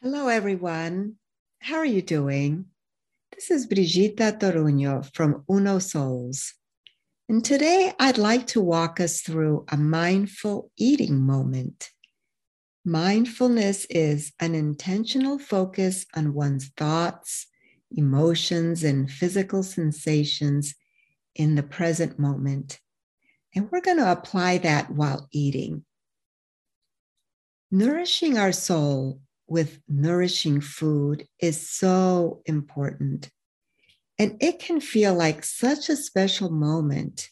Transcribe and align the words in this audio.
Hello, 0.00 0.28
everyone. 0.28 1.16
How 1.58 1.78
are 1.78 1.84
you 1.84 2.02
doing? 2.02 2.66
This 3.34 3.50
is 3.50 3.66
Brigitta 3.66 4.38
Toruño 4.38 5.04
from 5.12 5.42
Uno 5.50 5.80
Souls. 5.80 6.54
And 7.28 7.44
today 7.44 7.92
I'd 7.98 8.16
like 8.16 8.46
to 8.48 8.60
walk 8.60 9.00
us 9.00 9.22
through 9.22 9.66
a 9.66 9.76
mindful 9.76 10.70
eating 10.78 11.20
moment. 11.20 11.90
Mindfulness 12.84 13.86
is 13.90 14.32
an 14.38 14.54
intentional 14.54 15.36
focus 15.36 16.06
on 16.14 16.32
one's 16.32 16.68
thoughts, 16.76 17.48
emotions, 17.90 18.84
and 18.84 19.10
physical 19.10 19.64
sensations 19.64 20.76
in 21.34 21.56
the 21.56 21.64
present 21.64 22.20
moment. 22.20 22.78
And 23.52 23.68
we're 23.72 23.80
going 23.80 23.96
to 23.96 24.12
apply 24.12 24.58
that 24.58 24.92
while 24.92 25.26
eating. 25.32 25.84
Nourishing 27.72 28.38
our 28.38 28.52
soul 28.52 29.22
with 29.48 29.80
nourishing 29.88 30.60
food 30.60 31.26
is 31.40 31.68
so 31.68 32.42
important. 32.44 33.30
And 34.18 34.36
it 34.40 34.58
can 34.58 34.80
feel 34.80 35.14
like 35.14 35.44
such 35.44 35.88
a 35.88 35.96
special 35.96 36.50
moment 36.50 37.28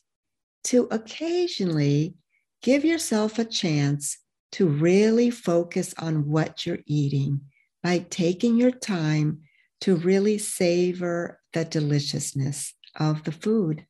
to 0.65 0.89
occasionally 0.91 2.15
give 2.63 2.85
yourself 2.85 3.39
a 3.39 3.45
chance 3.45 4.19
to 4.53 4.67
really 4.67 5.31
focus 5.31 5.95
on 5.99 6.29
what 6.29 6.65
you're 6.65 6.79
eating 6.87 7.41
by 7.83 7.99
taking 8.11 8.57
your 8.57 8.71
time 8.71 9.43
to 9.81 9.97
really 9.97 10.39
savor 10.39 11.41
the 11.53 11.65
deliciousness 11.65 12.75
of 12.99 13.25
the 13.25 13.33
food. 13.33 13.87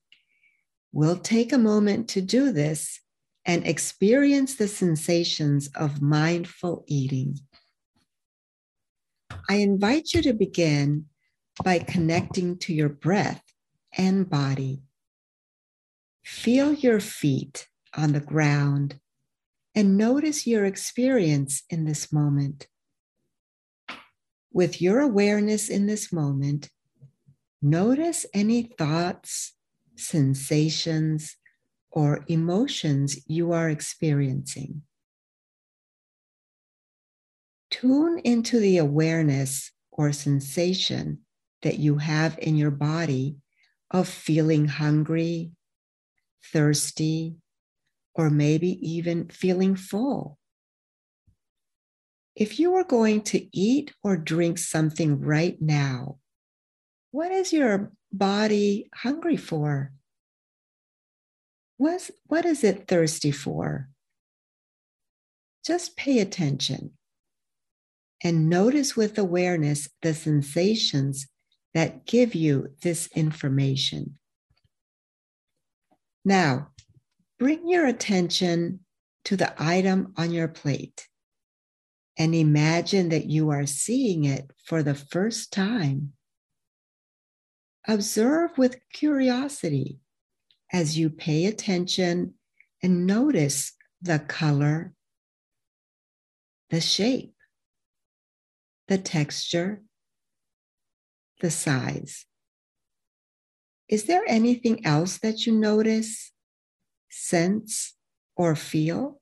We'll 0.93 1.19
take 1.19 1.53
a 1.53 1.59
moment 1.59 2.09
to 2.11 2.21
do 2.21 2.53
this 2.53 3.01
and 3.45 3.67
experience 3.67 4.57
the 4.57 4.69
sensations 4.69 5.69
of 5.75 6.03
mindful 6.03 6.85
eating. 6.89 7.39
I 9.49 9.57
invite 9.57 10.13
you 10.13 10.23
to 10.23 10.33
begin 10.33 11.07
by 11.63 11.79
connecting 11.79 12.59
to 12.59 12.75
your 12.75 12.89
breath 12.89 13.43
and 13.97 14.29
body. 14.29 14.83
Feel 16.25 16.73
your 16.73 17.01
feet 17.01 17.69
on 17.95 18.13
the 18.13 18.21
ground 18.21 18.99
and 19.75 19.97
notice 19.97 20.47
your 20.47 20.65
experience 20.65 21.63
in 21.71 21.85
this 21.85 22.13
moment. 22.13 22.67
With 24.53 24.81
your 24.81 25.01
awareness 25.01 25.69
in 25.69 25.87
this 25.87 26.13
moment, 26.13 26.71
notice 27.63 28.27
any 28.35 28.63
thoughts, 28.63 29.55
sensations, 29.95 31.37
or 31.91 32.25
emotions 32.27 33.19
you 33.29 33.53
are 33.53 33.71
experiencing. 33.71 34.83
Tune 37.81 38.21
into 38.21 38.59
the 38.59 38.79
awareness 38.79 39.71
or 39.91 40.11
sensation 40.11 41.19
that 41.61 41.79
you 41.79 41.99
have 41.99 42.39
in 42.39 42.57
your 42.57 42.71
body 42.71 43.37
of 43.91 44.09
feeling 44.09 44.67
hungry, 44.67 45.53
thirsty, 46.43 47.37
or 48.15 48.31
maybe 48.31 48.79
even 48.81 49.29
feeling 49.29 49.77
full. 49.77 50.39
If 52.35 52.59
you 52.59 52.71
were 52.71 52.85
going 52.85 53.21
to 53.25 53.47
eat 53.55 53.93
or 54.03 54.17
drink 54.17 54.57
something 54.57 55.21
right 55.21 55.61
now, 55.61 56.17
what 57.11 57.31
is 57.31 57.53
your 57.53 57.93
body 58.11 58.89
hungry 58.95 59.37
for? 59.37 59.93
What's, 61.77 62.11
what 62.25 62.47
is 62.47 62.65
it 62.65 62.89
thirsty 62.89 63.33
for? 63.33 63.91
Just 65.63 65.95
pay 65.95 66.21
attention 66.21 66.93
and 68.27 68.51
notice 68.51 68.97
with 68.97 69.17
awareness 69.19 69.89
the 70.03 70.13
sensations 70.13 71.29
that 71.75 72.05
give 72.07 72.35
you 72.35 72.67
this 72.83 73.07
information. 73.15 74.19
Now, 76.25 76.71
bring 77.39 77.69
your 77.69 77.87
attention 77.87 78.81
to 79.27 79.37
the 79.37 79.55
item 79.63 80.13
on 80.17 80.33
your 80.33 80.49
plate 80.49 81.07
and 82.19 82.35
imagine 82.35 83.11
that 83.11 83.27
you 83.27 83.51
are 83.51 83.65
seeing 83.65 84.25
it 84.25 84.51
for 84.65 84.83
the 84.83 84.97
first 84.97 85.53
time. 85.53 86.13
Observe 87.87 88.59
with 88.59 88.81
curiosity 88.93 90.01
as 90.73 90.99
you 90.99 91.11
pay 91.11 91.47
attention 91.47 92.35
and 92.83 93.07
notice 93.07 93.73
the 94.03 94.19
color, 94.19 94.95
the 96.71 96.81
shape, 96.81 97.36
the 98.89 98.99
texture, 98.99 99.83
the 101.41 101.51
size. 101.51 102.25
Is 103.89 104.05
there 104.05 104.23
anything 104.27 104.85
else 104.85 105.19
that 105.19 105.47
you 105.47 105.53
notice, 105.53 106.33
sense, 107.09 107.95
or 108.37 108.57
feel? 108.57 109.21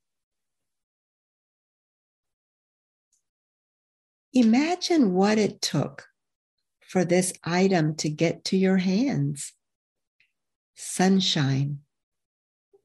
Imagine 4.32 5.12
what 5.12 5.38
it 5.38 5.60
took 5.60 6.06
for 6.80 7.04
this 7.04 7.32
item 7.44 7.94
to 7.96 8.08
get 8.08 8.44
to 8.44 8.56
your 8.56 8.78
hands 8.78 9.52
sunshine, 10.76 11.78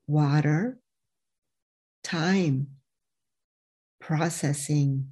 water, 0.06 0.78
time, 2.03 2.67
processing, 4.00 5.11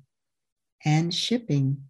and 0.87 1.13
shipping. 1.13 1.83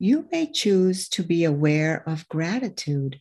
You 0.00 0.28
may 0.32 0.50
choose 0.50 1.08
to 1.10 1.22
be 1.22 1.44
aware 1.44 2.02
of 2.08 2.28
gratitude 2.28 3.20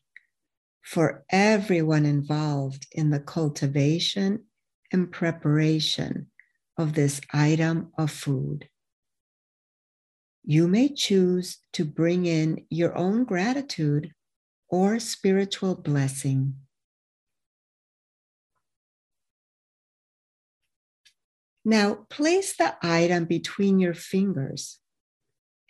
for 0.82 1.24
everyone 1.30 2.04
involved 2.04 2.88
in 2.92 3.12
the 3.12 3.20
cultivation 3.20 4.46
and 4.92 5.12
preparation 5.12 6.32
of 6.76 6.94
this 6.94 7.22
item 7.32 7.92
of 7.96 8.10
food. 8.10 8.68
You 10.44 10.68
may 10.68 10.90
choose 10.90 11.60
to 11.74 11.86
bring 11.86 12.26
in 12.26 12.66
your 12.72 12.98
own 12.98 13.26
gratitude 13.26 14.12
or 14.70 15.00
spiritual 15.00 15.76
blessing. 15.76 16.56
Now, 21.66 22.06
place 22.10 22.56
the 22.58 22.76
item 22.82 23.26
between 23.26 23.80
your 23.80 23.94
fingers 23.94 24.80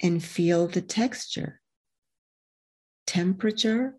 and 0.02 0.24
feel 0.24 0.68
the 0.68 0.82
texture, 0.82 1.62
temperature, 3.06 3.96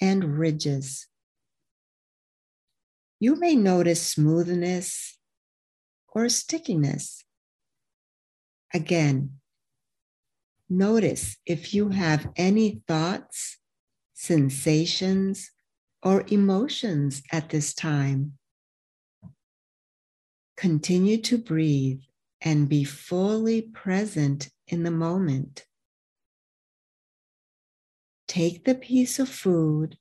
and 0.00 0.38
ridges. 0.38 1.06
You 3.20 3.36
may 3.36 3.54
notice 3.54 4.00
smoothness 4.00 5.18
or 6.08 6.28
stickiness. 6.28 7.24
Again, 8.72 9.40
notice 10.70 11.36
if 11.44 11.74
you 11.74 11.90
have 11.90 12.30
any 12.36 12.82
thoughts, 12.86 13.58
sensations, 14.14 15.50
or 16.02 16.24
emotions 16.28 17.22
at 17.32 17.50
this 17.50 17.74
time. 17.74 18.38
Continue 20.58 21.18
to 21.18 21.38
breathe 21.38 22.00
and 22.40 22.68
be 22.68 22.82
fully 22.82 23.62
present 23.62 24.50
in 24.66 24.82
the 24.82 24.90
moment. 24.90 25.64
Take 28.26 28.64
the 28.64 28.74
piece 28.74 29.20
of 29.20 29.28
food 29.28 29.98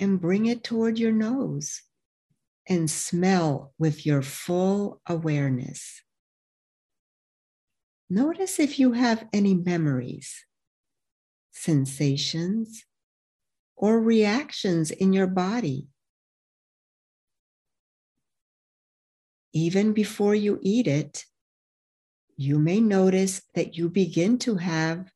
and 0.00 0.20
bring 0.20 0.46
it 0.46 0.64
toward 0.64 0.98
your 0.98 1.12
nose 1.12 1.82
and 2.68 2.90
smell 2.90 3.74
with 3.78 4.04
your 4.04 4.22
full 4.22 5.00
awareness. 5.06 6.02
Notice 8.10 8.58
if 8.58 8.80
you 8.80 8.94
have 8.94 9.28
any 9.32 9.54
memories, 9.54 10.44
sensations, 11.52 12.86
or 13.76 14.00
reactions 14.00 14.90
in 14.90 15.12
your 15.12 15.28
body 15.28 15.86
even 19.52 19.92
before 19.92 20.34
you 20.34 20.58
eat 20.62 20.86
it, 20.86 21.24
you 22.36 22.58
may 22.58 22.80
notice 22.80 23.42
that 23.54 23.76
you 23.76 23.88
begin 23.88 24.38
to 24.38 24.56
have 24.56 25.10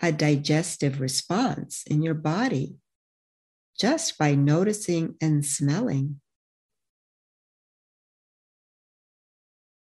a 0.00 0.12
digestive 0.12 1.00
response 1.00 1.82
in 1.86 2.02
your 2.02 2.14
body 2.14 2.76
just 3.78 4.18
by 4.18 4.34
noticing 4.34 5.14
and 5.20 5.44
smelling. 5.44 6.20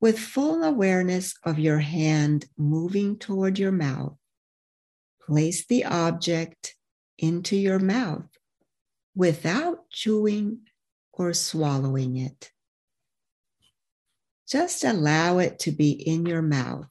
With 0.00 0.18
full 0.18 0.62
awareness 0.62 1.34
of 1.44 1.58
your 1.58 1.78
hand 1.78 2.46
moving 2.58 3.18
toward 3.18 3.58
your 3.58 3.72
mouth, 3.72 4.16
place 5.26 5.64
the 5.66 5.84
object 5.84 6.74
into 7.18 7.56
your 7.56 7.78
mouth 7.78 8.28
without 9.14 9.88
chewing 9.90 10.58
or 11.12 11.32
swallowing 11.32 12.16
it. 12.16 12.52
Just 14.48 14.84
allow 14.84 15.38
it 15.38 15.58
to 15.60 15.72
be 15.72 15.90
in 15.90 16.26
your 16.26 16.42
mouth 16.42 16.88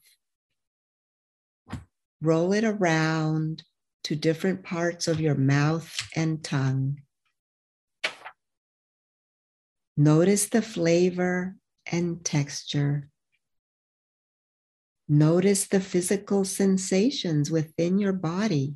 roll 2.20 2.52
it 2.52 2.64
around 2.64 3.62
to 4.04 4.16
different 4.16 4.62
parts 4.62 5.08
of 5.08 5.20
your 5.20 5.34
mouth 5.34 5.96
and 6.14 6.42
tongue. 6.42 7.00
Notice 9.96 10.46
the 10.46 10.62
flavor 10.62 11.56
and 11.90 12.24
texture. 12.24 13.08
Notice 15.08 15.68
the 15.68 15.80
physical 15.80 16.44
sensations 16.44 17.50
within 17.50 17.98
your 17.98 18.12
body, 18.12 18.74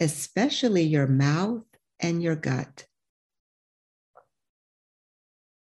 especially 0.00 0.82
your 0.82 1.06
mouth 1.06 1.64
and 2.00 2.22
your 2.22 2.36
gut. 2.36 2.86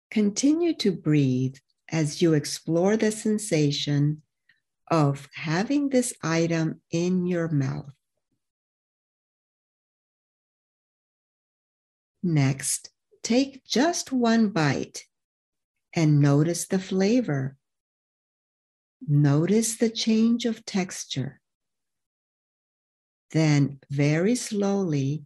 Continue 0.09 0.73
to 0.77 0.91
breathe 0.91 1.57
as 1.91 2.21
you 2.21 2.33
explore 2.33 2.97
the 2.97 3.11
sensation 3.11 4.21
of 4.89 5.27
having 5.33 5.89
this 5.89 6.13
item 6.23 6.81
in 6.91 7.25
your 7.25 7.47
mouth. 7.47 7.91
Next, 12.21 12.89
take 13.23 13.63
just 13.65 14.11
one 14.11 14.49
bite 14.49 15.05
and 15.95 16.19
notice 16.19 16.67
the 16.67 16.79
flavor. 16.79 17.55
Notice 19.07 19.77
the 19.77 19.89
change 19.89 20.45
of 20.45 20.65
texture. 20.65 21.39
Then, 23.31 23.79
very 23.89 24.35
slowly, 24.35 25.23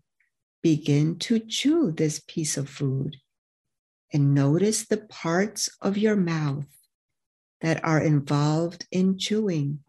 begin 0.62 1.18
to 1.20 1.40
chew 1.40 1.92
this 1.92 2.22
piece 2.28 2.58
of 2.58 2.70
food 2.70 3.18
and 4.14 4.36
notice 4.36 4.86
the 4.86 4.98
parts 4.98 5.70
of 5.82 5.98
your 5.98 6.16
mouth 6.16 6.68
that 7.62 7.84
are 7.84 8.02
involved 8.02 8.86
in 8.92 9.18
chewing. 9.18 9.80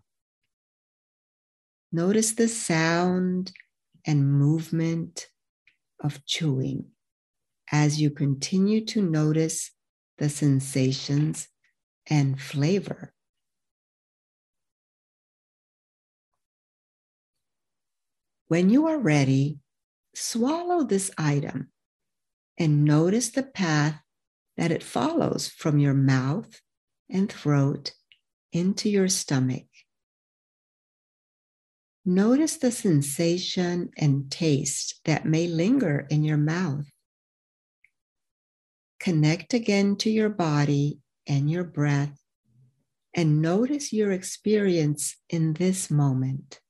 Notice 1.93 2.33
the 2.33 2.49
sound 2.49 3.53
and 4.07 4.33
movement 4.33 5.29
of 6.01 6.25
chewing 6.25 6.87
as 7.71 8.01
you 8.01 8.11
continue 8.11 8.85
to 8.87 9.03
notice 9.03 9.71
the 10.19 10.29
sensations 10.29 11.49
and 12.09 12.41
flavor. 12.41 13.13
When 18.49 18.71
you 18.71 18.87
are 18.87 18.99
ready, 18.99 19.59
swallow 20.15 20.85
this 20.85 21.11
item 21.19 21.71
and 22.59 22.85
notice 22.85 23.31
the 23.31 23.43
path 23.43 24.04
that 24.57 24.71
it 24.71 24.83
follows 24.83 25.49
from 25.49 25.79
your 25.79 25.95
mouth 25.95 26.61
and 27.11 27.31
throat 27.31 27.93
into 28.53 28.89
your 28.89 29.09
stomach. 29.09 29.67
Notice 32.05 32.57
the 32.59 32.71
sensation 32.71 33.91
and 33.97 34.31
taste 34.31 35.01
that 35.05 35.25
may 35.25 35.47
linger 35.47 36.07
in 36.11 36.23
your 36.23 36.37
mouth. 36.37 36.87
Connect 39.01 39.55
again 39.55 39.97
to 39.97 40.11
your 40.11 40.29
body 40.29 41.01
and 41.27 41.51
your 41.51 41.65
breath 41.65 42.19
and 43.15 43.41
notice 43.41 43.93
your 43.93 44.13
experience 44.13 45.17
in 45.31 45.55
this 45.55 45.91
moment. 45.91 46.61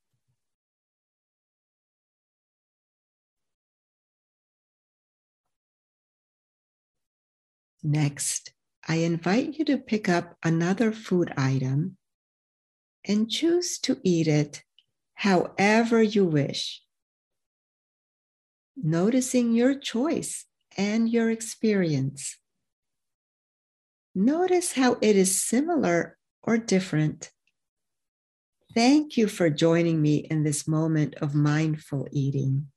Next, 7.85 8.51
I 8.87 8.95
invite 8.95 9.59
you 9.59 9.65
to 9.65 9.77
pick 9.77 10.09
up 10.09 10.37
another 10.41 10.91
food 10.91 11.31
item 11.37 11.97
and 13.07 13.29
choose 13.29 13.77
to 13.81 13.99
eat 14.01 14.27
it 14.27 14.63
however 15.13 16.01
you 16.01 16.25
wish. 16.25 16.81
Noticing 18.75 19.53
your 19.53 19.77
choice 19.77 20.45
and 20.75 21.07
your 21.07 21.29
experience. 21.29 22.39
Notice 24.15 24.73
how 24.73 24.97
it 24.99 25.15
is 25.15 25.39
similar 25.43 26.17
or 26.41 26.57
different. 26.57 27.29
Thank 28.73 29.15
you 29.15 29.27
for 29.27 29.51
joining 29.51 30.01
me 30.01 30.25
in 30.31 30.41
this 30.41 30.67
moment 30.67 31.13
of 31.21 31.35
mindful 31.35 32.07
eating. 32.11 32.71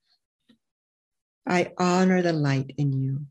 I 1.46 1.72
honor 1.78 2.20
the 2.20 2.34
light 2.34 2.74
in 2.76 2.92
you. 2.92 3.26